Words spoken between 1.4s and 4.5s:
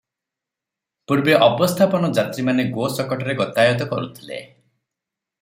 ଅବସ୍ଥାପନ୍ନ ଯାତ୍ରୀମାନେ ଗୋ-ଶକଟରେ ଗତାୟତ କରୁଥିଲେ।